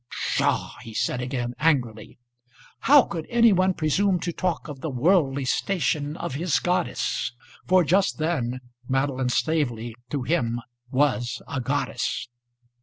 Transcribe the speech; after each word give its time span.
"Psha!" 0.09 0.71
he 0.81 0.95
said 0.95 1.21
again 1.21 1.53
angrily. 1.59 2.17
How 2.79 3.03
could 3.03 3.27
any 3.29 3.53
one 3.53 3.75
presume 3.75 4.19
to 4.21 4.33
talk 4.33 4.67
of 4.67 4.81
the 4.81 4.89
worldly 4.89 5.45
station 5.45 6.17
of 6.17 6.33
his 6.33 6.57
goddess? 6.57 7.33
For 7.67 7.83
just 7.83 8.17
then 8.17 8.61
Madeline 8.89 9.29
Staveley 9.29 9.93
to 10.09 10.23
him 10.23 10.59
was 10.89 11.43
a 11.47 11.61
goddess! 11.61 12.27